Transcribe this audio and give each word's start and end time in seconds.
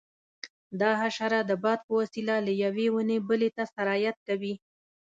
دا 0.79 0.91
حشره 1.01 1.39
د 1.49 1.51
باد 1.63 1.79
په 1.87 1.93
وسیله 2.01 2.35
له 2.45 2.51
یوې 2.63 2.87
ونې 2.91 3.17
بلې 3.27 3.49
ته 3.55 3.63
سرایت 3.73 4.17
کوي. 4.27 4.53